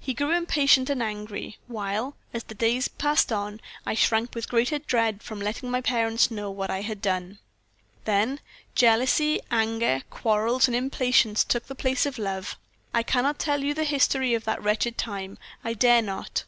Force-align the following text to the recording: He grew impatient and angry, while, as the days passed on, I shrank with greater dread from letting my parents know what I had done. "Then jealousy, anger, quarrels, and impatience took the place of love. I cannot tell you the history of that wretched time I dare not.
He 0.00 0.14
grew 0.14 0.32
impatient 0.36 0.90
and 0.90 1.00
angry, 1.00 1.58
while, 1.68 2.16
as 2.34 2.42
the 2.42 2.56
days 2.56 2.88
passed 2.88 3.30
on, 3.32 3.60
I 3.86 3.94
shrank 3.94 4.34
with 4.34 4.48
greater 4.48 4.80
dread 4.80 5.22
from 5.22 5.38
letting 5.40 5.70
my 5.70 5.80
parents 5.80 6.28
know 6.28 6.50
what 6.50 6.72
I 6.72 6.80
had 6.80 7.00
done. 7.00 7.38
"Then 8.04 8.40
jealousy, 8.74 9.38
anger, 9.48 10.02
quarrels, 10.10 10.66
and 10.66 10.74
impatience 10.76 11.44
took 11.44 11.68
the 11.68 11.76
place 11.76 12.04
of 12.04 12.18
love. 12.18 12.56
I 12.92 13.04
cannot 13.04 13.38
tell 13.38 13.62
you 13.62 13.74
the 13.74 13.84
history 13.84 14.34
of 14.34 14.42
that 14.42 14.60
wretched 14.60 14.98
time 14.98 15.38
I 15.62 15.72
dare 15.72 16.02
not. 16.02 16.42